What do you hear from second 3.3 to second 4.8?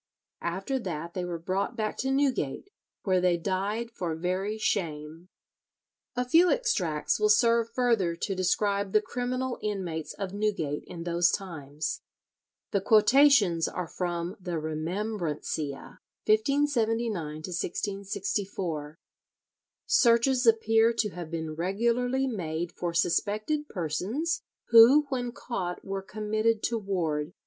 died for very